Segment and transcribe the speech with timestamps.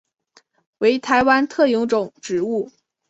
[0.79, 2.71] 为台湾特有种植物。